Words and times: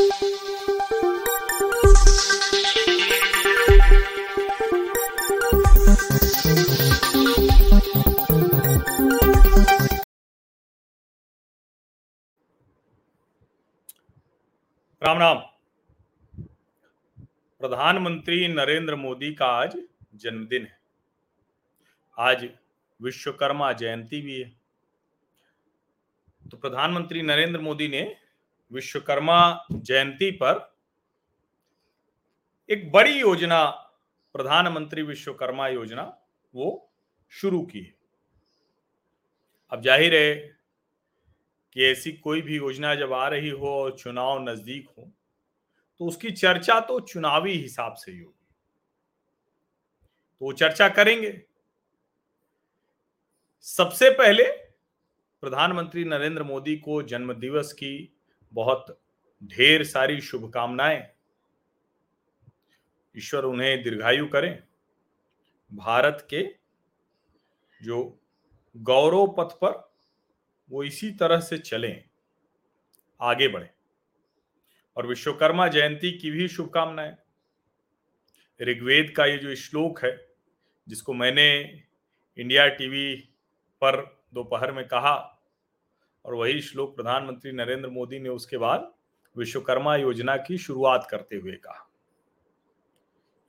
राम 0.00 0.08
राम। 0.08 0.18
प्रधानमंत्री 17.60 18.48
नरेंद्र 18.48 18.96
मोदी 18.96 19.34
का 19.34 19.46
आज 19.46 19.78
जन्मदिन 20.14 20.62
है। 20.62 20.78
आज 22.18 22.48
विश्वकर्मा 23.02 23.72
जयंती 23.72 24.20
भी 24.20 24.40
है। 24.40 24.60
तो 26.50 26.56
प्रधानमंत्री 26.56 27.22
नरेंद्र 27.22 27.60
मोदी 27.60 27.88
ने 27.88 28.29
विश्वकर्मा 28.70 29.66
जयंती 29.72 30.30
पर 30.32 30.68
एक 32.68 32.90
बड़ी 32.92 33.18
योजना, 33.20 33.64
प्रधानमंत्री 34.34 35.02
विश्वकर्मा 35.02 35.68
योजना, 35.68 36.02
वो 36.54 36.90
शुरू 37.32 37.62
की 37.62 37.80
है। 37.80 37.94
अब 39.72 39.82
ज़ाहिर 39.82 40.14
है 40.14 40.34
कि 41.76 41.84
ऐसी 41.84 42.12
कोई 42.14 42.40
भी 42.42 42.56
योजना 42.56 42.94
जब 42.94 43.12
आ 43.12 43.26
रही 43.28 43.50
हो 43.50 43.68
और 43.72 43.96
चुनाव 43.98 44.42
नज़दीक 44.42 44.88
हो 44.88 45.10
तो 46.00 46.06
उसकी 46.06 46.30
चर्चा 46.32 46.78
तो 46.80 46.98
चुनावी 47.02 47.52
हिसाब 47.52 47.94
से 47.94 48.12
ही 48.12 48.18
होगी। 48.18 48.46
तो 50.40 50.46
वो 50.46 50.52
चर्चा 50.52 50.88
करेंगे। 50.90 51.40
सबसे 53.66 54.10
पहले 54.12 54.44
प्रधानमंत्री 55.42 56.04
नरेंद्र 56.04 56.42
मोदी 56.42 56.76
को 56.78 57.02
जन्म 57.04 57.32
दिवस 57.34 57.72
की 57.72 57.92
बहुत 58.52 59.02
ढेर 59.44 59.84
सारी 59.84 60.20
शुभकामनाएँ। 60.20 61.02
ईश्वर 63.16 63.44
उन्हें 63.44 63.82
दीर्घायु 63.82 64.28
करें। 64.28 64.62
भारत 65.72 66.26
के 66.30 66.42
जो 67.82 68.20
गौरव 68.76 69.26
पथ 69.38 69.54
पर 69.54 69.94
वो 70.70 70.84
इसी 70.84 71.10
तरह 71.10 71.40
से 71.40 71.58
चलें, 71.58 72.04
आगे 73.20 73.48
बढ़े। 73.48 73.70
और 74.96 75.06
विश्वकर्मा 75.06 75.68
जयंती 75.68 76.18
की 76.18 76.30
भी 76.30 76.48
शुभकामनाएँ। 76.48 77.16
ऋग्वेद 78.62 79.10
का 79.16 79.26
ये 79.26 79.38
जो 79.38 79.54
श्लोक 79.54 80.04
है, 80.04 80.34
जिसको 80.88 81.12
मैंने 81.12 81.60
इंडिया 82.38 82.68
टीवी 82.68 83.14
पर 83.80 84.24
दोपहर 84.34 84.72
में 84.72 84.88
कहा 84.88 85.39
और 86.30 86.36
वही 86.36 86.60
श्लोक 86.60 86.96
प्रधानमंत्री 86.96 87.52
नरेंद्र 87.52 87.88
मोदी 87.90 88.18
ने 88.18 88.28
उसके 88.28 88.56
बाद 88.56 88.92
विश्वकर्मा 89.36 89.96
योजना 89.96 90.36
की 90.36 90.58
शुरुआत 90.58 91.08
करते 91.10 91.36
हुए 91.36 91.52
कहा। 91.52 91.90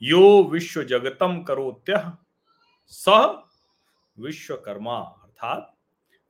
यो 0.02 0.44
विश्व 0.44 0.84
जगतम 0.84 1.44
करोत्य 1.44 2.12
सह 2.86 3.44
विश्वकर्मा, 4.20 4.98
अर्थात 4.98 5.76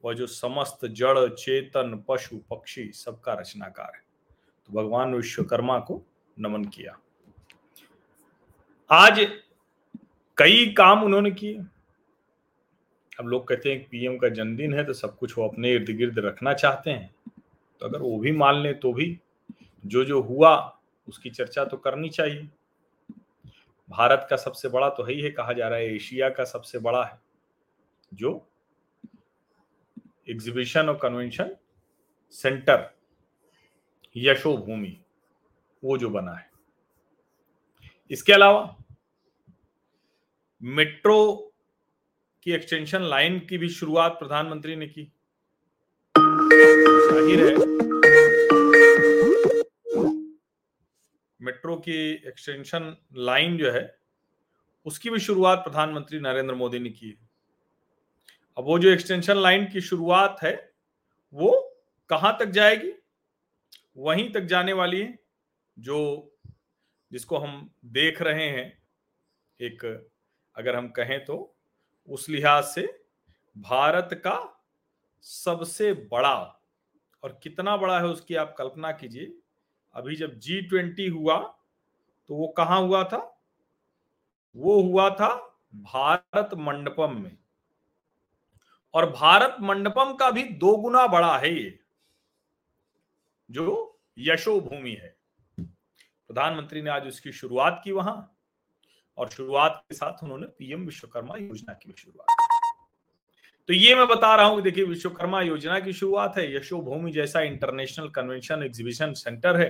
वह 0.05 0.13
जो 0.13 0.27
समस्त 0.27 0.85
जड़, 0.85 1.29
चेतन, 1.29 2.03
पशु, 2.07 2.37
पक्षी, 2.37 2.91
सबका 2.91 3.33
रचनाकार 3.33 3.91
है। 3.95 4.03
तो 4.65 4.73
भगवान 4.73 5.15
विश्वकर्मा 5.15 5.79
को 5.79 6.03
नमन 6.39 6.65
किया। 6.65 6.99
आज 8.91 9.41
कई 10.37 10.73
काम 10.73 11.03
उन्होंने 11.03 11.31
किए। 11.31 11.59
अब 13.19 13.27
लोग 13.27 13.47
कहते 13.47 13.71
हैं 13.71 13.83
पीएम 13.89 14.17
का 14.17 14.29
जन्मदिन 14.29 14.73
है 14.73 14.83
तो 14.83 14.93
सब 14.93 15.17
कुछ 15.17 15.37
वो 15.37 15.47
अपने 15.47 15.71
इर्द 15.73 15.89
गिर्द 15.89 16.19
रखना 16.19 16.53
चाहते 16.53 16.89
हैं। 16.89 17.13
तो 17.81 17.85
अगर 17.85 18.01
वो 18.01 18.17
भी 18.19 18.31
मान 18.31 18.61
लें 18.61 18.79
तो 18.79 18.93
भी 18.93 19.17
जो 19.85 20.03
जो 20.05 20.21
हुआ 20.21 20.55
उसकी 21.07 21.29
चर्चा 21.29 21.65
तो 21.65 21.77
करनी 21.77 22.09
चाहिए। 22.09 22.47
भारत 23.89 24.27
का 24.29 24.35
सबसे 24.35 24.69
बड़ा 24.69 24.89
तो 24.89 25.03
है 25.03 25.13
ही 25.13 25.21
है, 25.21 25.29
कहा 25.29 25.53
जा 25.53 25.67
रहा 25.67 25.79
है, 25.79 25.95
एशिया 25.95 26.29
का 26.29 26.43
सबसे 26.43 26.79
बड़ा 26.79 27.03
है। 27.05 27.19
जो 28.11 28.47
एग्जीबिशन 30.29 30.89
और 30.89 30.97
कन्वेंशन 30.97 31.55
सेंटर 32.33 32.89
यशो 34.15 34.55
भूमि 34.57 34.97
वो 35.83 35.97
जो 35.97 36.09
बना 36.09 36.33
है। 36.33 36.49
इसके 38.11 38.33
अलावा 38.33 38.75
मेट्रो 40.61 41.50
की 42.43 42.51
एक्सटेंशन 42.51 43.01
लाइन 43.01 43.39
की 43.39 43.57
भी 43.57 43.69
शुरुआत 43.69 44.11
प्रधानमंत्री 44.11 44.75
ने 44.75 44.87
की। 44.87 45.13
मेट्रो 51.41 51.75
की 51.75 52.11
एक्सटेंशन 52.11 52.97
लाइन 53.13 53.57
जो 53.57 53.71
है, 53.71 53.99
उसकी 54.85 55.09
भी 55.09 55.19
शुरुआत 55.19 55.57
प्रधानमंत्री 55.57 56.19
नरेंद्र 56.19 56.55
मोदी 56.55 56.79
ने 56.79 56.89
की 56.89 57.09
है। 57.09 57.29
अब 58.57 58.63
वो 58.63 58.79
जो 58.79 58.89
एक्सटेंशन 58.89 59.37
लाइन 59.37 59.65
की 59.65 59.81
शुरुआत 59.81 60.37
है, 60.43 60.73
वो 61.33 61.81
कहाँ 62.09 62.37
तक 62.39 62.45
जाएगी? 62.45 62.93
वहीं 63.97 64.31
तक 64.31 64.41
जाने 64.41 64.73
वाली 64.73 65.01
है, 65.01 65.19
जो 65.79 66.31
जिसको 67.11 67.37
हम 67.37 67.73
देख 67.85 68.21
रहे 68.21 68.49
हैं। 68.49 68.83
एक, 69.61 70.09
अगर 70.55 70.75
हम 70.75 70.87
कहें 70.87 71.25
तो 71.25 71.57
उस 72.07 72.27
लिहाज 72.29 72.63
से 72.63 72.81
भारत 73.55 74.09
का 74.23 74.37
सबसे 75.23 75.93
बड़ा 76.11 76.35
और 77.23 77.39
कितना 77.43 77.75
बड़ा 77.77 77.99
है 77.99 78.05
उसकी 78.05 78.35
आप 78.35 78.55
कल्पना 78.57 78.91
कीजिए। 78.91 79.33
अभी 79.95 80.15
जब 80.15 80.33
जी 80.35 80.61
ट्वेंटी 80.61 81.07
हुआ 81.07 81.37
तो 82.29 82.35
वो 82.35 82.47
कहाँ 82.47 82.79
हुआ 82.81 83.03
था? 83.03 83.17
वो 84.55 84.81
हुआ 84.81 85.09
था 85.09 85.35
भारत 85.73 86.49
मंडपम 86.57 87.21
में। 87.21 87.37
और 88.93 89.09
भारत 89.11 89.57
मंडपम 89.61 90.13
का 90.13 90.29
भी 90.31 90.43
दो 90.43 90.75
गुना 90.77 91.05
बड़ा 91.07 91.37
है 91.37 91.53
ये, 91.53 91.79
जो 93.49 93.99
यशो 94.17 94.59
भूमि 94.61 94.91
है। 94.91 95.15
प्रधानमंत्री 95.57 96.81
ने 96.81 96.89
आज 96.89 97.07
उसकी 97.07 97.31
शुरुआत 97.31 97.81
की 97.83 97.91
वहाँ। 97.91 98.15
और 99.21 99.29
शुरुआत 99.29 99.83
के 99.89 99.95
साथ 99.95 100.23
उन्होंने 100.23 100.47
पीएम 100.57 100.85
विश्वकर्मा 100.85 101.35
योजना 101.37 101.73
की 101.73 101.93
शुरुआत 101.97 102.25
तो 103.69 103.73
ये 103.73 103.95
मैं 103.95 104.07
बता 104.07 104.35
रहा 104.35 104.45
हूँ 104.45 104.61
देखिए, 104.61 104.83
विश्वकर्मा 104.83 105.41
योजना 105.41 105.79
की 105.79 105.93
शुरुआत 105.93 106.37
है। 106.37 106.55
यशो 106.55 106.81
भूमि 106.81 107.11
जैसा 107.11 107.41
इंटरनेशनल 107.41 108.07
कन्वेंशन 108.09 108.63
एग्जीबिशन 108.63 109.13
सेंटर 109.13 109.59
है। 109.61 109.67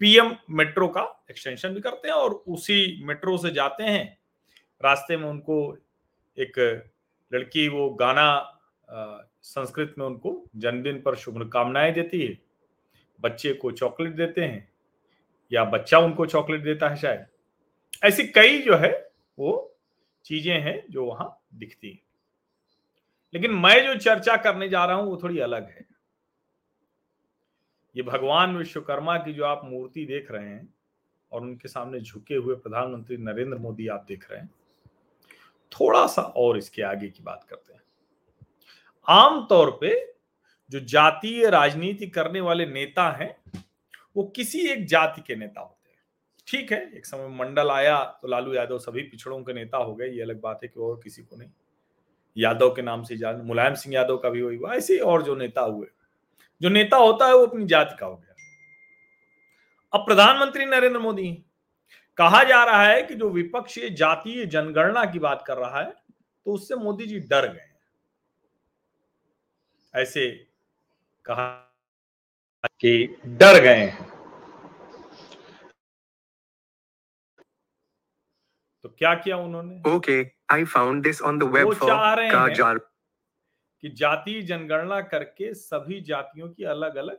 पीएम 0.00 0.34
मेट्रो 0.50 0.88
का 0.88 1.02
एक्सटेंशन 1.30 1.74
भी 1.74 1.80
करते 1.80 2.08
हैं 2.08 2.14
और 2.14 2.30
उसी 2.30 3.00
मेट्रो 3.04 3.36
से 3.38 3.50
जाते 3.50 3.84
हैं। 3.84 4.18
रास्ते 4.80 5.16
में 5.16 5.28
उनको 5.28 5.56
एक 6.38 6.58
लड़की, 7.32 7.68
वो 7.68 7.90
गाना 7.90 8.60
संस्कृत 9.42 9.94
में 9.98 10.06
उनको 10.06 10.42
जन्मदिन 10.56 11.00
पर 11.00 11.16
शुभकामनाएँ 11.16 11.92
देती 11.92 12.20
है। 12.20 12.38
बच्चे 13.20 13.52
को 13.54 13.70
चॉकलेट 13.72 14.12
देते 14.12 14.40
हैं 14.40 14.68
या 15.52 15.64
बच्चा 15.64 15.98
उनको 15.98 16.26
चॉकलेट 16.26 16.62
देता 16.62 16.88
है 16.88 16.96
शायद। 16.96 17.26
ऐसी 18.02 18.26
कई 18.26 18.58
जो 18.62 18.76
है 18.76 18.92
वो 19.38 19.76
चीज़ें 20.24 20.60
हैं 20.60 20.84
जो 20.90 21.04
वहाँ 21.04 21.42
दिखती 21.54 21.90
हैं। 21.90 22.02
लेकिन 23.34 23.54
मैं 23.54 23.84
जो 23.86 23.94
चर्चा 23.94 24.36
करने 24.36 24.68
जा 24.68 24.84
रहा 24.84 24.96
हूँ 24.96 25.10
वो 25.10 25.20
थोड़ी 25.22 25.38
अलग 25.38 25.68
है। 25.68 25.86
ये 27.96 28.02
भगवान 28.02 28.56
विश्वकर्मा 28.56 29.16
की 29.18 29.32
जो 29.32 29.44
आप 29.44 29.60
मूर्ति 29.64 30.04
देख 30.04 30.30
रहे 30.30 30.48
हैं 30.48 30.74
और 31.32 31.42
उनके 31.42 31.68
सामने 31.68 32.00
झुके 32.00 32.34
हुए 32.34 32.54
प्रधानमंत्री 32.54 33.16
नरेंद्र 33.16 33.58
मोदी 33.58 33.88
आप 33.88 34.04
देख 34.08 34.30
रहे 34.30 34.40
हैं 34.40 34.50
थोड़ा 35.72 36.06
सा 36.06 36.22
और 36.22 36.58
इसके 36.58 36.82
आगे 36.82 37.08
की 37.08 37.22
बात 37.22 37.46
करते 37.50 37.72
हैं। 37.72 37.80
आमतौर 39.08 39.70
पे 39.80 39.94
जो 40.70 40.80
जातीय 40.80 41.48
राजनीति 41.50 42.06
करने 42.06 42.40
वाले 42.40 42.66
नेता 42.66 43.10
हैं, 43.10 43.36
वो 44.16 44.24
किसी 44.36 44.66
एक 44.68 44.86
जाति 44.86 45.22
के 45.26 45.36
नेता 45.36 45.60
हैं। 45.60 45.73
ठीक 46.48 46.72
है, 46.72 46.80
एक 46.96 47.06
समय 47.06 47.28
मंडल 47.36 47.70
आया 47.70 48.02
तो 48.22 48.28
लालू 48.28 48.54
यादव 48.54 48.78
सभी 48.78 49.02
पिछड़ों 49.02 49.42
के 49.42 49.52
नेता 49.52 49.78
हो 49.78 49.94
गए, 49.94 50.08
ये 50.08 50.22
अलग 50.22 50.40
बात 50.40 50.60
है 50.62 50.68
कि 50.68 50.80
और 50.80 51.00
किसी 51.04 51.22
को 51.22 51.36
नहीं। 51.36 51.50
यादव 52.36 52.70
के 52.70 52.82
नाम 52.82 53.02
से 53.02 53.16
जान, 53.16 53.40
मुलायम 53.42 53.74
सिंह 53.74 53.94
यादव 53.94 54.16
का 54.16 54.30
भी 54.30 54.42
वही 54.42 54.56
हुआ, 54.56 54.72
ऐसे 54.74 54.98
और 54.98 55.22
जो 55.22 55.34
नेता 55.36 55.60
हुए, 55.62 55.86
जो 56.60 56.68
नेता 56.68 56.96
होता 56.96 57.26
है 57.26 57.34
वो 57.34 57.46
अपनी 57.46 57.66
जाति 57.66 57.96
का 58.00 58.06
हो 58.06 58.16
गया। 58.16 58.34
अब 59.92 60.04
प्रधानमंत्री 60.06 60.64
नरेंद्र 60.66 60.98
मोदी, 60.98 61.30
कहा 62.18 62.42
जा 62.44 62.62
रहा 62.64 62.82
है 62.84 63.02
कि 63.02 63.14
जो 63.14 63.28
विपक्ष 63.30 63.78
जातीय 63.92 64.44
जनगणना 64.46 65.04
की 65.04 65.18
बात 65.18 65.44
कर 65.46 65.56
रहा 65.56 65.80
है 65.80 65.90
तो 66.46 66.52
उससे 66.52 66.74
मोदी 66.76 67.06
जी 67.06 67.18
डर 67.20 67.46
गए 67.46 67.70
ऐसे 69.94 70.28
कहा 71.24 71.46
कि 72.80 73.16
डर 73.28 73.60
गए 73.60 73.74
हैं। 73.76 74.13
तो 78.84 78.88
क्या 78.90 79.14
किया 79.14 79.36
उन्होंने? 79.38 79.80
Okay 79.88 80.20
I 80.52 80.64
found 80.66 81.02
this 81.02 81.20
on 81.22 81.38
the 81.38 81.42
web 81.54 81.72
for 81.72 81.90
काजार 82.30 82.78
कि 83.82 83.88
जातीय 83.90 84.40
जनगणना 84.42 85.00
करके 85.02 85.52
सभी 85.54 86.00
जातियों 86.00 86.48
की 86.48 86.64
अलग 86.66 86.96
अलग 86.96 87.18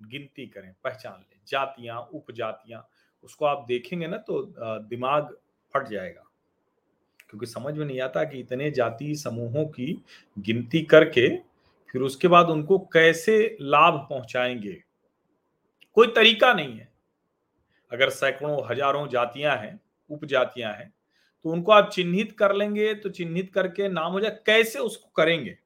गिनती 0.00 0.46
करें 0.46 0.72
पहचान 0.84 1.12
लें। 1.12 1.40
जातियाँ 1.48 2.00
उपजातियाँ 2.12 2.86
उसको 3.24 3.44
आप 3.44 3.64
देखेंगे 3.68 4.06
ना 4.06 4.16
तो 4.18 4.42
दिमाग 4.88 5.36
फट 5.74 5.88
जाएगा। 5.88 6.24
क्योंकि 7.30 7.46
समझ 7.46 7.74
में 7.74 7.84
नहीं 7.86 8.00
आता 8.00 8.24
कि 8.24 8.40
इतने 8.40 8.70
जाति 8.70 9.14
समूहों 9.16 9.64
की 9.68 10.02
गिनती 10.36 10.82
करके 10.86 11.28
फिर 11.90 12.02
उसके 12.02 12.28
बाद 12.28 12.50
उनको 12.50 12.78
कैसे 12.92 13.56
लाभ 13.60 14.06
पहुंचाएँगे? 14.10 14.82
कोई 15.96 16.06
तरीका 16.06 16.52
नहीं 16.52 16.76
है। 16.78 16.92
अगर 17.90 18.10
सैकड़ों 18.10 18.62
हज़ारों 18.66 19.06
जातियाँ 19.08 19.56
हैं 19.56 19.80
उपजातियाँ 20.10 20.72
हैं 20.72 20.92
तो 21.44 21.50
उनको 21.50 21.72
आप 21.72 21.90
चिन्हित 21.92 22.32
कर 22.32 22.54
लेंगे 22.54 22.92
तो 22.94 23.10
चिन्हित 23.10 23.52
करके 23.54 23.88
नाम 23.88 24.12
हो 24.12 24.20
जाए, 24.20 24.38
कैसे 24.46 24.78
उसको 24.78 25.10
करेंगे? 25.16 25.56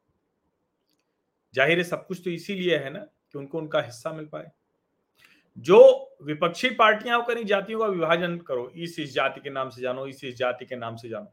ज़ाहिर 1.54 1.78
है 1.78 1.84
सब 1.84 2.06
कुछ 2.06 2.20
तो 2.24 2.30
इसीलिए 2.30 2.76
है 2.76 2.90
ना, 2.90 2.98
कि 2.98 3.38
उनको 3.38 3.58
उनका 3.58 3.80
हिस्सा 3.80 4.12
मिल 4.12 4.24
पाए। 4.26 4.50
जो 5.58 6.16
विपक्षी 6.22 6.70
पार्टियाँ 6.70 7.22
करी 7.24 7.44
जातियों 7.44 7.78
का 7.80 7.86
विभाजन 7.86 8.36
करो, 8.38 8.68
इस 8.68 8.98
इस 8.98 9.14
जाति 9.14 9.40
के 9.40 9.50
नाम 9.50 9.70
से 9.70 9.82
जानो, 9.82 10.06
इस 10.06 10.24
इस 10.24 10.36
जाति 10.36 10.64
के 10.64 10.76
नाम 10.76 10.96
से 10.96 11.08
जानो। 11.08 11.32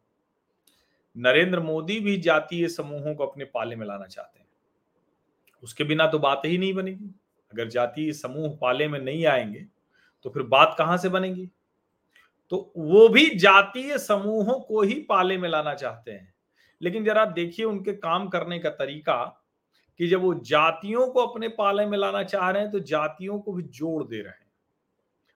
नरेंद्र 1.16 1.60
मोदी 1.60 2.00
भी 2.00 2.18
जातीय 2.20 2.68
समूहों 2.70 3.16
को 3.16 3.26
अपने 3.26 3.46
पाले 3.46 3.76
में 3.76 3.86
लाना 3.88 4.06
चाहते 4.06 4.40
हैं। 4.40 4.48
उसके 5.64 5.84
बिना 5.84 6.08
तो 6.08 6.20
बात 6.20 6.42
ही 6.46 6.58
नहीं 6.58 6.74
बनेगी। 6.74 7.14
अगर 7.52 7.68
जातीय 7.70 8.12
समूह 8.14 8.58
पाले 8.62 8.88
में 8.88 9.00
नहीं 9.00 9.26
आएँगे 9.26 9.66
तो 10.26 10.30
फिर 10.30 10.44
बात 10.46 10.76
कहाँ 10.78 10.98
से 10.98 11.10
बनेगी? 11.10 11.50
तो 12.50 12.74
वो 12.78 13.10
भी 13.10 13.36
जातीय 13.36 13.98
समूहों 13.98 14.60
को 14.60 14.82
ही 14.82 14.94
पाले 14.94 15.38
में 15.38 15.50
लाना 15.50 15.74
चाहते 15.74 16.12
हैं। 16.12 16.34
लेकिन 16.82 17.06
जरा 17.06 17.26
देखिए 17.26 17.66
उनके 17.66 17.94
काम 17.94 18.28
करने 18.28 18.60
का 18.60 18.70
तरीका 18.70 19.42
कि 20.00 20.08
जब 20.08 20.22
वो 20.22 20.34
जातियों 20.34 21.08
को 21.08 21.26
अपने 21.26 21.48
पाले 21.48 21.86
में 21.86 21.98
लाना 21.98 22.24
चाह 22.24 22.50
रहे 22.50 22.62
हैं 22.62 22.72
तो 22.72 22.80
जातियों 22.80 23.40
को 23.40 23.54
भी 23.54 23.64
जोड़ 23.64 24.04
दे 24.04 24.18
रहे 24.18 24.30
हैं। 24.30 24.52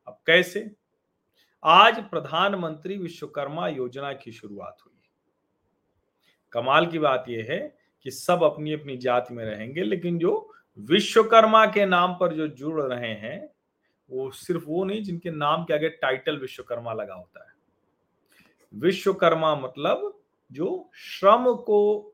अब 0.07 0.19
कैसे? 0.27 0.71
आज 1.63 1.99
प्रधानमंत्री 2.09 2.97
विश्वकर्मा 2.97 3.67
योजना 3.67 4.13
की 4.13 4.31
शुरुआत 4.31 4.77
हुई। 4.85 4.93
कमाल 6.51 6.87
की 6.87 6.99
बात 6.99 7.25
यह 7.29 7.47
है 7.49 7.77
कि 8.03 8.11
सब 8.11 8.43
अपनी 8.43 8.73
अपनी 8.73 8.97
जाति 8.97 9.33
में 9.33 9.45
रहेंगे, 9.45 9.83
लेकिन 9.83 10.17
जो 10.17 10.53
विश्वकर्मा 10.79 11.65
के 11.65 11.85
नाम 11.85 12.13
पर 12.13 12.33
जो 12.33 12.47
जुड़ 12.47 12.81
रहे 12.81 13.13
हैं 13.13 13.49
वो 14.09 14.31
सिर्फ़ 14.31 14.65
वो 14.65 14.83
नहीं, 14.83 15.03
जिनके 15.03 15.31
नाम 15.31 15.63
के 15.63 15.73
आगे 15.73 15.89
टाइटल 15.89 16.37
विश्वकर्मा 16.37 16.93
लगा 16.93 17.13
होता 17.13 17.43
है। 17.43 17.53
विश्वकर्मा 18.75 19.55
मतलब 19.55 20.21
जो 20.51 20.89
श्रम 20.95 21.53
को 21.53 22.13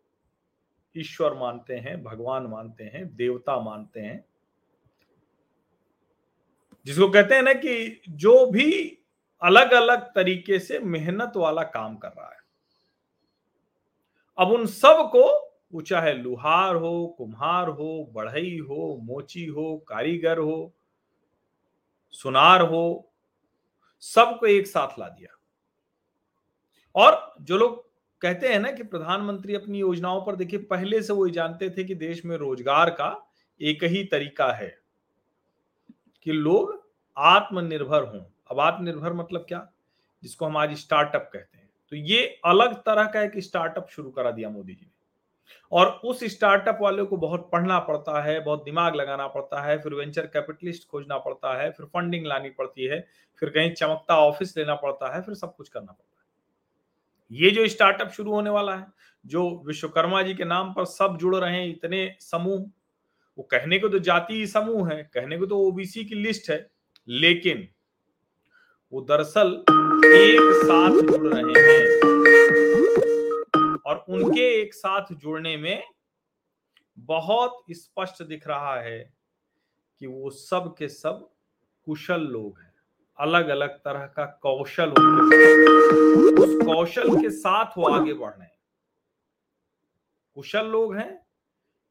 ईश्वर 0.97 1.33
मानते 1.33 1.75
हैं, 1.75 2.03
भगवान 2.03 2.43
मानते 2.43 2.83
हैं, 2.83 3.15
देवता 3.15 3.59
मानते 3.59 3.99
हैं। 3.99 4.25
जिसको 6.85 7.09
कहते 7.09 7.35
हैं 7.35 7.41
ना 7.41 7.53
कि 7.53 8.01
जो 8.09 8.45
भी 8.45 8.99
अलग 9.41 9.71
अलग 9.71 10.01
तरीके 10.01 10.59
से 10.59 10.79
मेहनत 10.79 11.33
वाला 11.35 11.63
काम 11.63 11.97
कर 11.97 12.07
रहा 12.07 12.29
है। 12.29 12.39
अब 14.37 14.47
उन 14.47 14.65
सबको 14.65 15.45
वो 15.73 15.81
चाहे 15.81 16.13
लुहार 16.13 16.75
हो, 16.75 17.15
कुम्हार 17.17 17.69
हो, 17.69 18.09
बढ़ई 18.11 18.57
हो, 18.57 18.99
मोची 19.03 19.45
हो, 19.45 19.85
कारीगर 19.87 20.37
हो 20.37 20.74
सुनार 22.15 22.61
हो, 22.61 23.11
सबको 23.99 24.45
एक 24.45 24.67
साथ 24.67 24.99
ला 24.99 25.09
दिया। 25.09 25.37
और 26.95 27.35
जो 27.41 27.57
लोग 27.57 27.83
कहते 28.21 28.47
हैं 28.47 28.59
ना 28.59 28.71
कि 28.71 28.83
प्रधानमंत्री 28.83 29.55
अपनी 29.55 29.79
योजनाओं 29.79 30.21
पर, 30.21 30.35
देखिए, 30.35 30.59
पहले 30.59 31.01
से 31.01 31.13
वो 31.13 31.29
जानते 31.29 31.69
थे 31.69 31.83
कि 31.83 31.95
देश 31.95 32.25
में 32.25 32.37
रोज़गार 32.37 32.89
का 32.89 33.29
एक 33.61 33.83
ही 33.83 34.03
तरीका 34.03 34.51
है 34.53 34.77
कि 36.23 36.31
लोग 36.31 36.89
आत्मनिर्भर 37.17 38.03
हों। 38.03 38.25
अब 38.51 38.59
आत्मनिर्भर 38.59 39.13
मतलब 39.13 39.45
क्या? 39.47 39.67
जिसको 40.23 40.45
हम 40.45 40.57
आज 40.57 40.73
स्टार्टअप 40.73 41.29
कहते 41.33 41.57
हैं। 41.57 41.69
तो 41.89 41.95
ये 41.95 42.41
अलग 42.45 42.75
तरह 42.75 43.05
का 43.05 43.21
एक 43.21 43.31
स्टार्टअप 43.37 43.87
शुरू 43.89 44.09
करा 44.11 44.31
दिया 44.31 44.49
मोदी 44.49 44.73
जी 44.73 44.85
ने। 44.85 44.94
और 45.71 45.87
उस 45.87 46.23
स्टार्टअप 46.23 46.77
वाले 46.81 47.03
को 47.03 47.17
बहुत 47.17 47.49
पढ़ना 47.51 47.79
पड़ता 47.79 48.23
है, 48.23 48.39
बहुत 48.39 48.63
दिमाग 48.63 48.95
लगाना 48.95 49.27
पड़ता 49.27 49.61
है, 49.61 49.77
फिर 49.79 49.93
वेंचर 49.93 50.25
कैपिटलिस्ट 50.25 50.87
खोजना 50.87 51.17
पड़ता 51.17 51.61
है, 51.61 51.71
फिर 51.71 51.85
फंडिंग 51.85 52.25
लानी 52.25 52.49
पड़ती 52.49 52.85
है, 52.85 53.07
फिर 53.39 53.49
कहीं 53.49 53.73
चमकता 53.73 54.17
ऑफ़िस 54.17 54.57
लेना 54.57 54.75
पड़ता 54.75 55.15
है, 55.15 55.21
फिर 55.21 55.35
सब 55.35 55.55
कुछ 55.55 55.69
करना 55.69 55.91
पड़ता 55.91 56.21
है। 56.21 57.39
ये 57.39 57.51
जो 57.51 57.67
स्टार्टअप 57.67 58.09
शुरू 58.09 58.31
होने 58.31 58.49
वाला 58.49 58.75
है, 58.75 58.87
जो 59.25 59.63
विश्वकर्मा 59.65 60.21
जी 60.21 60.33
के 60.33 60.45
नाम 60.45 60.73
पर 60.73 60.85
सब 60.85 61.17
जुड़ 61.17 61.35
रहे 61.35 61.55
हैं, 61.55 61.67
इतने 61.67 62.15
समूह, 62.19 62.59
वो 63.37 63.43
कहने 63.43 63.79
को 63.79 63.89
तो 63.89 63.99
जाति 63.99 64.47
समूह 64.47 64.91
है, 64.91 65.03
कहने 65.13 65.37
को 65.37 65.45
तो 65.45 65.57
ओबीसी 65.57 66.05
की 66.05 66.15
लिस्ट 66.15 66.49
है, 66.49 66.69
लेकिन 67.07 67.67
वो 68.93 69.01
दरअसल 69.01 69.63
एक 70.05 70.53
साथ 70.55 71.01
जुड़ 71.01 71.27
रहे 71.27 71.61
हैं। 71.61 72.74
और 73.95 74.05
उनके 74.09 74.61
एक 74.61 74.73
साथ 74.73 75.05
जुड़ने 75.11 75.57
में 75.57 75.83
बहुत 76.97 77.63
स्पष्ट 77.71 78.23
दिख 78.23 78.47
रहा 78.47 78.79
है 78.81 79.13
कि 79.99 80.07
वो 80.07 80.29
सब 80.29 80.75
के 80.77 80.87
सब 80.87 81.29
कुशल 81.85 82.21
लोग 82.21 82.59
हैं। 82.59 82.73
अलग 83.19 83.47
अलग 83.47 83.69
तरह 83.69 84.05
का 84.05 84.25
कौशल 84.25 84.89
उनके 84.89 85.65
उस 86.43 86.65
कौशल 86.65 87.21
के 87.21 87.29
साथ 87.29 87.77
वो 87.77 87.87
आगे 87.87 88.13
बढ़ 88.13 88.31
रहे 88.31 88.43
हैं। 88.43 88.57
कुशल 90.35 90.65
लोग 90.65 90.95
हैं, 90.95 91.25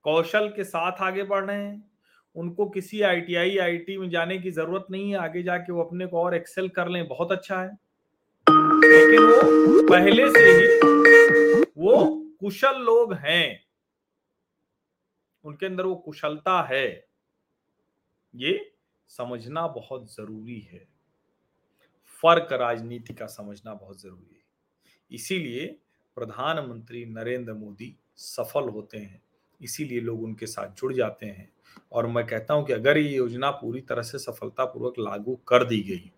कौशल 0.03 0.49
के 0.49 0.65
साथ 0.65 0.93
आगे 0.93 1.23
बढ़ 1.23 1.45
रहे 1.45 1.65
हैं। 1.65 1.91
उनको 2.37 2.67
किसी 2.67 3.03
आईटीआई, 3.03 3.59
आईटी 3.59 3.99
में 3.99 4.11
जाने 4.11 4.39
की 4.39 4.51
ज़रूरत 4.51 4.87
नहीं 4.91 5.11
है। 5.11 5.17
आगे 5.17 5.43
जाके 5.43 5.73
वो 5.73 5.83
अपने 5.83 6.07
को 6.07 6.23
और 6.23 6.35
एक्सेल 6.35 6.69
कर 6.69 6.89
लें, 6.89 7.09
बहुत 7.09 7.33
अच्छा 7.33 7.63
है। 7.63 7.79
लेकिन 8.49 9.23
वो 9.23 9.89
पहले 9.89 10.31
से 10.31 10.41
ही 10.41 11.64
वो 11.77 12.21
कुशल 12.41 12.81
लोग 12.81 13.15
हैं। 13.15 13.65
उनके 15.45 15.67
अंदर 15.67 15.87
वो 15.87 15.95
कुशलता 15.95 16.63
है। 16.63 17.09
ये 18.35 18.73
समझना 19.09 19.67
बहुत 19.67 20.15
ज़रूरी 20.15 20.61
है। 20.61 20.89
फ़र्क 22.23 22.53
राजनीति 22.53 23.15
का 23.15 23.27
समझना 23.27 23.75
बहुत 23.75 24.01
ज़रूरी 24.03 24.35
है। 24.35 24.43
इसीलिए 25.11 25.67
प्रधानमंत्री 26.17 27.05
नरेंद्र 27.05 27.53
मोदी 27.53 27.97
सफल 28.17 28.69
होते 28.69 28.99
हैं। 28.99 29.23
इसीलिए 29.61 30.01
लोग 30.01 30.23
उनके 30.23 30.47
साथ 30.47 30.69
जुड़ 30.69 30.93
जाते 30.93 31.27
हैं। 31.27 31.53
और 31.93 32.07
मैं 32.07 32.27
कहता 32.27 32.55
हूँ 32.55 32.67
कि 32.67 32.73
अगर 32.73 32.99
ये 32.99 33.17
योजना 33.17 33.51
पूरी 33.51 33.81
तरह 33.81 34.03
से 34.03 34.19
सफलतापूर्वक 34.19 34.95
लागू 34.99 35.37
कर 35.37 35.65
दी 35.65 35.81
गई 35.81 36.11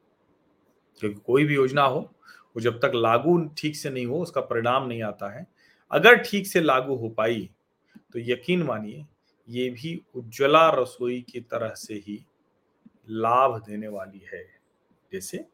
क्योंकि 1.01 1.20
कोई 1.20 1.44
भी 1.44 1.55
योजना 1.55 1.82
हो 1.82 2.15
वो 2.56 2.60
जब 2.60 2.79
तक 2.81 2.93
लागू 2.94 3.39
ठीक 3.58 3.77
से 3.77 3.91
नहीं 3.91 4.06
हो, 4.06 4.19
उसका 4.19 4.41
परिणाम 4.43 4.86
नहीं 4.86 5.03
आता 5.03 5.29
है। 5.31 5.46
अगर 5.91 6.17
ठीक 6.20 6.46
से 6.46 6.60
लागू 6.60 6.94
हो 6.96 7.08
पाई 7.08 7.48
तो 8.13 8.19
यकीन 8.20 8.63
मानिए, 8.63 9.05
ये 9.48 9.69
भी 9.70 10.01
उज्ज्वला 10.15 10.69
रसोई 10.72 11.20
की 11.31 11.41
तरह 11.43 11.75
से 11.77 11.94
ही 12.06 12.25
लाभ 13.08 13.60
देने 13.67 13.89
वाली 13.89 14.22
है। 14.32 14.43
जैसे 15.13 15.44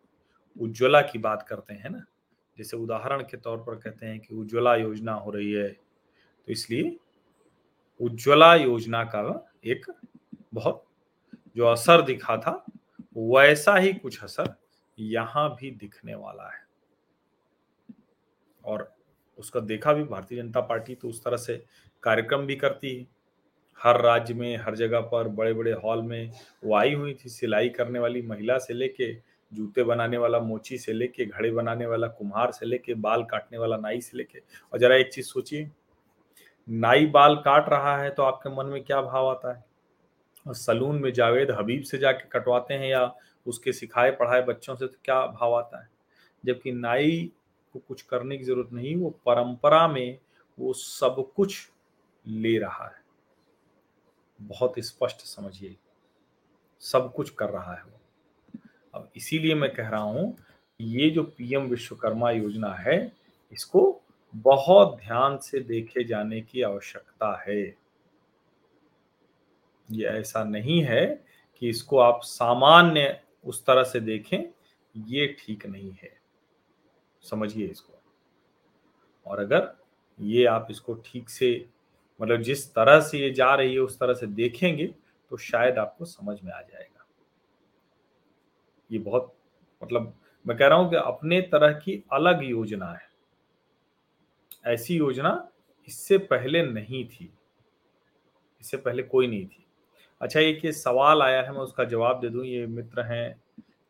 उज्ज्वला 0.57 1.01
की 1.03 1.19
बात 1.19 1.45
करते 1.49 1.75
हैं 1.75 1.91
ना, 1.91 2.05
जैसे 2.57 2.77
उदाहरण 2.77 3.23
के 3.23 3.37
तौर 3.39 3.59
पर 3.59 3.75
कहते 3.77 4.07
हैं 4.07 4.19
कि 4.21 4.35
उज्ज्वला 4.35 4.75
योजना 4.77 5.13
हो 5.15 5.31
रही 5.31 5.53
है 5.53 5.69
तो 5.69 6.53
इसलिए 6.53 6.97
उज्ज्वला 8.01 8.55
योजना 8.55 9.03
का 9.05 9.23
एक 9.67 9.87
बहुत 10.55 10.85
जो 11.57 11.67
असर 11.67 12.03
दिखा 12.03 12.37
था 12.37 12.65
वैसा 13.17 13.77
ही 13.77 13.93
कुछ 13.95 14.23
असर 14.25 14.55
यहाँ 14.99 15.49
भी 15.51 15.71
दिखने 15.73 16.15
वाला 16.15 16.45
है। 16.47 16.61
और 18.65 18.93
उसका 19.39 19.61
देखा 19.61 19.93
भी 19.93 20.05
भारतीय 20.05 20.43
जनता 20.43 20.61
पार्टी 20.61 20.95
तो 20.95 21.09
उस 21.09 21.23
तरह 21.25 21.37
से 21.37 21.63
कार्यक्रम 22.03 22.47
भी 22.47 22.57
करती 22.57 22.95
है। 22.97 23.07
हर 23.81 24.01
राज्य 24.01 24.35
में, 24.35 24.57
हर 24.57 24.75
जगह 24.77 25.01
पर 25.01 25.29
बड़े 25.29 25.53
बड़े 25.53 25.73
हॉल 25.73 26.03
में 26.03 26.31
वो 26.65 26.75
आई 26.77 26.95
हुई 26.95 27.15
थी 27.15 27.29
सिलाई 27.29 27.69
करने 27.69 27.99
वाली 27.99 28.23
महिला 28.23 28.59
से 28.59 28.75
लेके, 28.75 29.13
जूते 29.53 29.83
बनाने 29.83 30.17
वाला, 30.17 30.41
मोची 30.41 30.79
से 30.79 30.93
लेके, 30.93 31.25
घड़े 31.27 31.51
बनाने 31.51 31.87
वाला, 31.87 32.07
कुम्हार 32.07 32.53
से 32.53 32.67
लेके, 32.67 32.95
बाल 32.95 33.25
काटने 33.25 33.59
वाला, 33.59 33.77
नाई 33.77 34.01
से 34.01 34.19
लेके। 34.19 34.39
और 34.73 34.79
जरा 34.79 34.97
एक 34.97 35.13
चीज़ 35.13 35.27
सोचिए, 35.27 35.71
नाई 36.69 37.07
बाल 37.07 37.37
काट 37.37 37.69
रहा 37.69 37.97
है 37.99 38.11
तो 38.11 38.23
आपके 38.23 38.57
मन 38.57 38.67
में 38.67 38.83
क्या 38.85 39.01
भाव 39.03 39.29
आता 39.29 39.53
है? 39.53 39.65
और 40.47 40.55
सलून 40.55 40.99
में 40.99 41.13
जावेद 41.13 41.51
हबीब 41.51 41.83
से 41.83 41.99
जाके 41.99 42.29
कटवाते 42.29 42.75
हैं 42.75 42.89
या 42.89 43.15
उसके 43.47 43.73
सिखाए 43.73 44.11
पढ़ाए 44.11 44.43
बच्चों 44.43 44.75
से 44.75 44.87
तो 44.87 44.99
क्या 45.05 45.27
भाव 45.27 45.55
आता 45.55 45.83
है? 45.83 45.89
जबकि 46.45 46.73
नाई 46.73 47.31
को 47.73 47.79
कुछ 47.79 48.03
करने 48.03 48.39
की 48.39 48.45
ज़रूरत 48.45 48.73
नहीं, 48.73 48.95
वो 48.97 49.11
परंपरा 49.27 49.87
में 49.89 50.19
वो 50.59 50.73
सब 50.73 51.33
कुछ 51.37 51.69
ले 52.25 52.57
रहा 52.59 52.87
है। 52.87 53.01
बहुत 54.41 54.75
स्पष्ट 54.79 55.21
समझिए, 55.21 55.77
सब 56.83 57.13
कुछ 57.13 57.31
कर 57.31 57.51
रहा 57.51 57.75
है 57.75 57.83
वो। 57.83 58.61
अब 58.95 59.11
इसीलिए 59.17 59.55
मैं 59.55 59.73
कह 59.75 59.89
रहा 59.89 60.01
हूँ, 60.01 60.37
ये 60.81 61.11
जो 61.11 61.23
पीएम 61.23 61.67
विश्वकर्मा 61.67 62.31
योजना 62.31 62.73
है, 62.75 63.13
इसको 63.53 64.03
बहुत 64.35 64.97
ध्यान 64.97 65.37
से 65.39 65.61
देखे 65.61 66.05
जाने 66.05 66.41
की 66.41 66.63
आवश्यकता 66.63 67.37
है। 67.49 67.61
ये 69.89 70.07
ऐसा 70.09 70.43
नहीं 70.45 70.83
है 70.83 71.07
कि 71.55 71.69
इसको 71.69 71.99
आप 71.99 72.21
सामान्य 72.23 73.21
उस 73.45 73.65
तरह 73.67 73.83
से 73.83 74.01
देखें, 74.01 74.45
ये 74.95 75.27
ठीक 75.41 75.67
नहीं 75.67 75.93
है। 75.93 76.22
समझिए 77.25 77.67
इसको। 77.67 77.93
और 79.27 79.41
अगर 79.41 79.73
ये 80.19 80.45
आप 80.45 80.67
इसको 80.71 80.95
ठीक 81.07 81.31
से 81.31 81.69
मतलब 82.21 82.43
जिस 82.43 82.67
तरह 82.75 83.01
से 83.01 83.19
ये 83.19 83.31
जा 83.31 83.55
रही 83.55 83.73
है, 83.75 83.81
उस 83.81 83.99
तरह 83.99 84.15
से 84.15 84.27
देखेंगे 84.27 84.87
तो 85.31 85.37
शायद 85.37 85.79
आपको 85.79 86.05
समझ 86.05 86.39
में 86.43 86.53
आ 86.53 86.61
जाएगा। 86.61 87.07
ये 88.91 88.99
बहुत 88.99 89.33
मतलब 89.83 90.15
मैं 90.47 90.57
कह 90.57 90.67
रहा 90.67 90.79
हूँ 90.79 90.91
कि 90.91 90.97
अपने 90.97 91.41
तरह 91.43 91.73
की 91.73 92.03
अलग 92.13 92.43
योजना 92.45 92.93
है। 92.93 93.11
ऐसी 94.67 94.97
योजना 94.97 95.49
इससे 95.89 96.19
पहले 96.19 96.63
नहीं 96.63 97.05
थी। 97.05 97.33
इससे 98.61 98.77
पहले 98.77 99.03
कोई 99.03 99.27
नहीं 99.27 99.47
थी। 99.47 99.65
अच्छा 100.21 100.41
एक 100.41 100.65
ये 100.65 100.73
सवाल 100.73 101.23
आया 101.23 101.43
है, 101.43 101.53
मैं 101.53 101.61
उसका 101.61 101.85
जवाब 101.85 102.21
दे 102.21 102.29
दूँ। 102.29 102.45
ये 102.45 102.67
मित्र 102.67 103.03
हैं, 103.03 103.43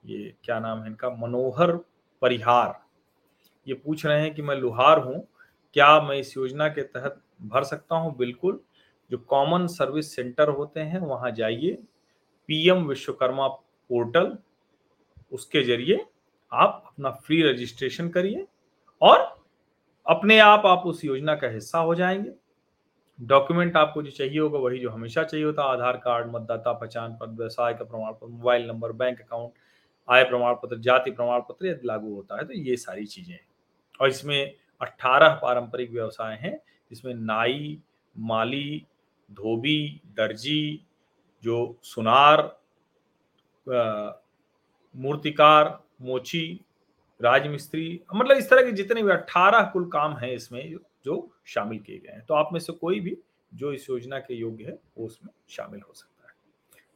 ये 0.05 0.35
क्या 0.45 0.59
नाम 0.61 0.81
है 0.81 0.87
इनका? 0.87 1.11
मनोहर 1.11 1.77
परिहार। 2.23 2.82
ये 3.66 3.75
पूछ 3.75 4.07
रहे 4.07 4.21
हैं 4.21 4.35
कि 4.35 4.42
मैं 4.42 4.54
लुहार 4.57 4.99
हूँ, 4.99 5.26
क्या 5.75 6.00
मैं 6.00 6.16
इस 6.16 6.37
योजना 6.37 6.69
के 6.69 6.83
तहत 6.83 7.21
भर 7.42 7.64
सकता 7.64 7.97
हूँ? 7.97 8.16
बिल्कुल, 8.16 8.61
जो 9.11 9.19
कॉमन 9.19 9.66
सर्विस 9.66 10.14
सेंटर 10.16 10.49
होते 10.49 10.81
हैं, 10.81 10.99
वहाँ 10.99 11.31
जाइए, 11.31 11.73
पीएम 12.49 12.87
विश्वकर्मा 12.87 13.49
पोर्टल, 13.49 14.37
उसके 15.33 15.62
ज़रिए 15.62 16.04
आप 16.52 16.83
अपना 16.87 17.11
फ्री 17.11 17.42
रजिस्ट्रेशन 17.42 18.09
करिए 18.09 18.47
और 19.02 19.19
अपने 20.07 20.38
आप 20.38 20.66
आप 20.66 20.83
उस 20.87 21.04
योजना 21.04 21.35
का 21.35 21.49
हिस्सा 21.49 21.78
हो 21.78 21.95
जाएँगे। 21.95 22.33
डॉक्यूमेंट 23.19 23.76
आपको 23.76 24.02
जो 24.02 24.11
चाहिए 24.11 24.38
होगा, 24.38 24.59
वही 24.59 24.78
जो 24.78 24.90
हमेशा 24.90 25.23
चाहिए 25.25 25.47
होता 25.47 25.62
है 25.62 25.69
आधार 25.69 25.97
कार्ड, 25.97 26.35
मतदाता 26.35 26.73
पहचान 26.73 27.12
पत्र, 27.12 27.31
व्यवसाय 27.31 27.75
का 27.75 27.85
प्रमाण 27.85 28.12
पत्र, 28.12 28.26
मोबाइल 28.26 28.66
नंबर, 28.66 28.92
बैंक 28.92 29.21
अकाउंट, 29.21 29.52
आय 30.09 30.25
प्रमाण 30.25 30.54
पत्र, 30.54 30.78
जाति 30.78 31.11
प्रमाण 31.11 31.40
पत्र, 31.40 31.66
यदि 31.66 31.87
लागू 31.88 32.14
होता 32.14 32.37
है 32.37 32.45
तो 32.45 32.54
ये 32.54 32.76
सारी 32.76 33.07
चीज़ें 33.07 33.35
हैं। 33.35 33.47
और 34.00 34.08
इसमें 34.08 34.54
18 34.80 35.28
पारंपरिक 35.28 35.90
व्यवसाय 35.90 36.34
हैं, 36.34 36.58
जिसमें 36.90 37.14
नाई, 37.14 37.78
माली, 38.18 38.87
धोबी, 39.30 40.00
दर्जी, 40.06 40.87
जो 41.42 41.78
सुनार 41.82 42.58
मूर्तिकार, 44.94 45.84
मोची, 46.02 46.61
राजमिस्त्री 47.20 48.00
मतलब 48.14 48.37
इस 48.37 48.50
तरह 48.50 48.62
के 48.62 48.72
जितने 48.72 49.02
भी 49.02 49.11
अट्ठारह 49.11 49.62
कुल 49.62 49.84
काम 49.88 50.16
हैं 50.16 50.30
इसमें 50.30 50.76
जो 51.04 51.30
शामिल 51.46 51.78
किए 51.78 51.99
गए 51.99 52.12
हैं। 52.12 52.25
तो 52.26 52.34
आप 52.34 52.49
में 52.52 52.61
से 52.61 52.72
कोई 52.72 53.00
भी 53.00 53.16
जो 53.54 53.72
इस 53.72 53.90
योजना 53.90 54.18
के 54.18 54.34
योग्य 54.34 54.64
है, 54.64 54.78
वो 54.99 55.06
उसमें 55.06 55.32
शामिल 55.49 55.80
हो 55.88 55.92
सकता 55.94 56.28
है। 56.28 56.34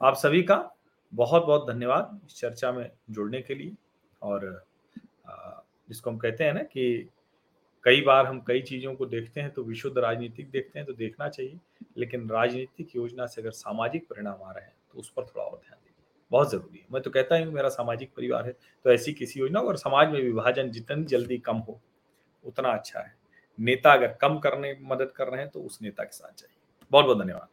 आप 0.08 0.14
सभी 0.14 0.42
का 0.42 0.74
बहुत 1.14 1.44
बहुत 1.44 1.68
धन्यवाद 1.68 2.20
इस 2.26 2.36
चर्चा 2.36 2.72
में 2.72 2.90
जुड़ने 3.10 3.42
के 3.42 3.54
लिए 3.54 3.74
और 4.22 4.66
जिसको 5.88 6.10
हम 6.10 6.16
कहते 6.18 6.44
हैं 6.44 6.52
ना 6.54 6.62
कि 6.62 7.08
कई 7.84 8.00
बार 8.02 8.26
हम 8.26 8.40
कई 8.40 8.60
चीज़ों 8.62 8.94
को 8.94 9.06
देखते 9.06 9.40
हैं 9.40 9.50
तो 9.50 9.62
विशुद्ध 9.64 9.98
राजनीतिक 9.98 10.50
देखते 10.50 10.78
हैं 10.78 10.86
तो 10.86 10.92
देखना 10.94 11.28
चाहिए, 11.28 11.58
लेकिन 11.98 12.28
राजनीतिक 12.30 12.94
योजना 12.96 13.26
से 13.26 13.40
अगर 13.40 13.50
सामाजिक 13.52 14.06
परिणाम 14.06 14.42
आ 14.42 14.52
रहे 14.52 14.64
हैं 14.64 14.72
तो 14.92 14.98
उस 15.00 15.10
पर 15.10 15.22
थोड़ा 15.24 15.44
और 15.44 15.56
ध्यान 15.56 15.78
दीजिए। 15.78 16.04
बहुत 16.30 16.50
ज़रूरी 16.50 16.78
है। 16.78 16.86
मैं 16.92 17.02
तो 17.02 17.10
कहता 17.10 17.36
हूँ 17.36 17.52
मेरा 17.52 17.68
सामाजिक 17.68 18.10
परिवार 18.16 18.46
है 18.46 18.52
तो 18.84 18.90
ऐसी 18.92 19.12
किसी 19.12 19.40
योजना 19.40 19.60
और 19.60 19.76
समाज 19.76 20.12
में 20.12 20.20
विभाजन 20.22 20.70
जितनी 20.70 21.04
जल्दी 21.06 21.38
कम 21.40 21.56
हो, 21.58 21.80
उतना 22.44 22.68
अच्छा 22.70 23.00
है। 23.00 23.14
नेता 23.58 23.92
अगर 23.92 24.16
कम 24.20 24.38
करने 24.38 24.76
मदद 24.84 25.12
कर 25.16 25.28
रहे 25.28 25.40
हैं 25.40 25.50
तो 25.50 25.60
उस 25.60 25.78
नेता 25.82 26.04
के 26.04 26.16
साथ 26.16 26.32
चाहिए 26.32 26.56
बहुत 26.92 27.04
बहुत 27.04 27.18
धन्यवाद। 27.18 27.48